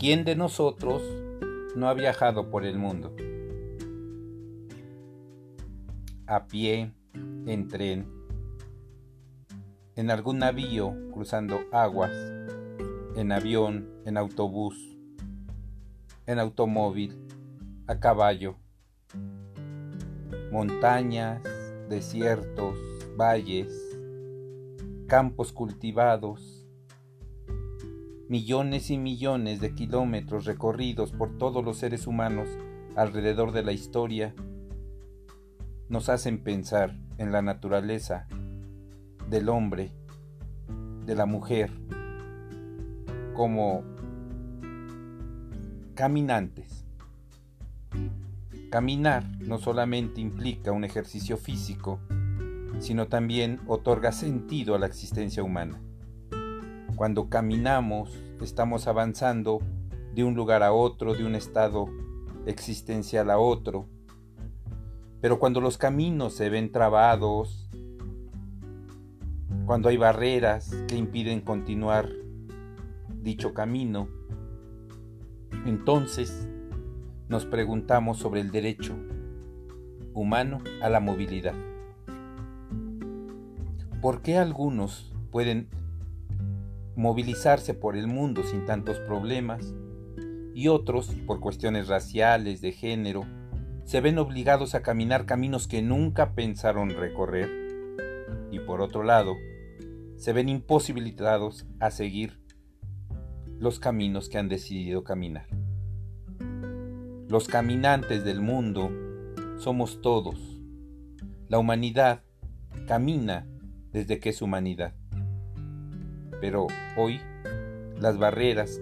¿Quién 0.00 0.24
de 0.24 0.34
nosotros 0.34 1.02
no 1.76 1.86
ha 1.86 1.92
viajado 1.92 2.48
por 2.48 2.64
el 2.64 2.78
mundo? 2.78 3.14
A 6.26 6.46
pie, 6.46 6.94
en 7.12 7.68
tren, 7.68 8.10
en 9.96 10.10
algún 10.10 10.38
navío 10.38 10.94
cruzando 11.12 11.60
aguas, 11.70 12.12
en 13.14 13.30
avión, 13.30 13.90
en 14.06 14.16
autobús, 14.16 14.96
en 16.24 16.38
automóvil, 16.38 17.18
a 17.86 18.00
caballo, 18.00 18.56
montañas, 20.50 21.42
desiertos, 21.90 22.74
valles, 23.18 23.68
campos 25.08 25.52
cultivados, 25.52 26.59
millones 28.30 28.92
y 28.92 28.96
millones 28.96 29.60
de 29.60 29.74
kilómetros 29.74 30.44
recorridos 30.44 31.10
por 31.10 31.36
todos 31.36 31.64
los 31.64 31.78
seres 31.78 32.06
humanos 32.06 32.48
alrededor 32.94 33.50
de 33.50 33.64
la 33.64 33.72
historia, 33.72 34.36
nos 35.88 36.08
hacen 36.08 36.38
pensar 36.38 36.96
en 37.18 37.32
la 37.32 37.42
naturaleza 37.42 38.28
del 39.28 39.48
hombre, 39.48 39.90
de 41.06 41.16
la 41.16 41.26
mujer, 41.26 41.72
como 43.34 43.82
caminantes. 45.96 46.84
Caminar 48.70 49.24
no 49.40 49.58
solamente 49.58 50.20
implica 50.20 50.70
un 50.70 50.84
ejercicio 50.84 51.36
físico, 51.36 51.98
sino 52.78 53.08
también 53.08 53.58
otorga 53.66 54.12
sentido 54.12 54.76
a 54.76 54.78
la 54.78 54.86
existencia 54.86 55.42
humana. 55.42 55.82
Cuando 57.00 57.30
caminamos, 57.30 58.10
estamos 58.42 58.86
avanzando 58.86 59.62
de 60.14 60.22
un 60.22 60.34
lugar 60.34 60.62
a 60.62 60.74
otro, 60.74 61.14
de 61.14 61.24
un 61.24 61.34
estado 61.34 61.88
existencial 62.44 63.30
a 63.30 63.38
otro. 63.38 63.86
Pero 65.22 65.38
cuando 65.38 65.62
los 65.62 65.78
caminos 65.78 66.34
se 66.34 66.50
ven 66.50 66.70
trabados, 66.70 67.70
cuando 69.64 69.88
hay 69.88 69.96
barreras 69.96 70.76
que 70.88 70.98
impiden 70.98 71.40
continuar 71.40 72.10
dicho 73.22 73.54
camino, 73.54 74.06
entonces 75.64 76.50
nos 77.30 77.46
preguntamos 77.46 78.18
sobre 78.18 78.42
el 78.42 78.50
derecho 78.50 78.94
humano 80.12 80.58
a 80.82 80.90
la 80.90 81.00
movilidad. 81.00 81.54
¿Por 84.02 84.20
qué 84.20 84.36
algunos 84.36 85.14
pueden 85.30 85.79
movilizarse 87.00 87.72
por 87.72 87.96
el 87.96 88.06
mundo 88.06 88.42
sin 88.44 88.66
tantos 88.66 88.98
problemas 89.00 89.74
y 90.54 90.68
otros, 90.68 91.08
por 91.26 91.40
cuestiones 91.40 91.88
raciales, 91.88 92.60
de 92.60 92.72
género, 92.72 93.24
se 93.84 94.02
ven 94.02 94.18
obligados 94.18 94.74
a 94.74 94.82
caminar 94.82 95.24
caminos 95.24 95.66
que 95.66 95.80
nunca 95.80 96.34
pensaron 96.34 96.90
recorrer? 96.90 97.48
Y 98.50 98.58
por 98.60 98.82
otro 98.82 99.02
lado, 99.02 99.34
se 100.16 100.34
ven 100.34 100.50
imposibilitados 100.50 101.66
a 101.80 101.90
seguir 101.90 102.38
los 103.58 103.80
caminos 103.80 104.28
que 104.28 104.36
han 104.36 104.50
decidido 104.50 105.02
caminar. 105.02 105.46
Los 107.28 107.48
caminantes 107.48 108.24
del 108.24 108.42
mundo 108.42 108.90
somos 109.56 110.02
todos. 110.02 110.60
La 111.48 111.58
humanidad 111.58 112.24
camina 112.86 113.46
desde 113.90 114.18
que 114.18 114.28
es 114.28 114.42
humanidad. 114.42 114.99
Pero 116.40 116.66
hoy 116.96 117.20
las 117.98 118.18
barreras 118.18 118.80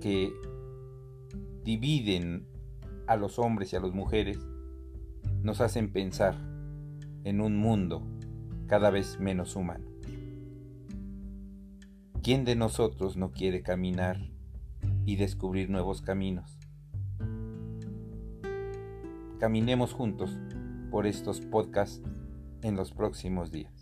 que 0.00 0.32
dividen 1.64 2.46
a 3.06 3.16
los 3.16 3.38
hombres 3.38 3.72
y 3.72 3.76
a 3.76 3.80
las 3.80 3.92
mujeres 3.92 4.38
nos 5.42 5.60
hacen 5.60 5.92
pensar 5.92 6.36
en 7.24 7.40
un 7.40 7.56
mundo 7.56 8.02
cada 8.66 8.90
vez 8.90 9.18
menos 9.20 9.56
humano. 9.56 9.84
¿Quién 12.22 12.44
de 12.44 12.54
nosotros 12.54 13.16
no 13.16 13.32
quiere 13.32 13.62
caminar 13.62 14.30
y 15.04 15.16
descubrir 15.16 15.70
nuevos 15.70 16.02
caminos? 16.02 16.58
Caminemos 19.40 19.92
juntos 19.92 20.38
por 20.90 21.06
estos 21.06 21.40
podcasts 21.40 22.00
en 22.62 22.76
los 22.76 22.92
próximos 22.92 23.50
días. 23.50 23.81